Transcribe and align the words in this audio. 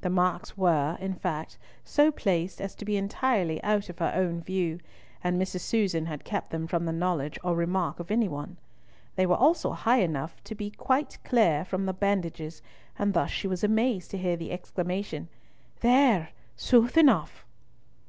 The 0.00 0.10
marks 0.10 0.56
were, 0.58 0.98
in 1.00 1.14
fact, 1.14 1.56
so 1.84 2.10
placed 2.10 2.60
as 2.60 2.74
to 2.74 2.84
be 2.84 2.96
entirely 2.96 3.62
out 3.62 3.88
of 3.88 4.00
her 4.00 4.10
own 4.16 4.40
view, 4.42 4.80
and 5.22 5.40
Mrs. 5.40 5.60
Susan 5.60 6.06
had 6.06 6.24
kept 6.24 6.50
them 6.50 6.66
from 6.66 6.86
the 6.86 6.92
knowledge 6.92 7.38
or 7.44 7.54
remark 7.54 8.00
of 8.00 8.10
any 8.10 8.26
one. 8.26 8.56
They 9.14 9.26
were 9.26 9.36
also 9.36 9.70
high 9.70 10.00
enough 10.00 10.32
up 10.38 10.42
to 10.42 10.56
be 10.56 10.72
quite 10.72 11.18
clear 11.22 11.64
from 11.64 11.86
the 11.86 11.92
bandages, 11.94 12.62
and 12.98 13.14
thus 13.14 13.30
she 13.30 13.46
was 13.46 13.62
amazed 13.62 14.10
to 14.10 14.18
hear 14.18 14.36
the 14.36 14.50
exclamation, 14.50 15.28
"There! 15.82 16.30
sooth 16.56 16.98
enough." 16.98 17.46